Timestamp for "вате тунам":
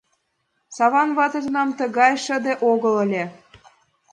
1.17-1.69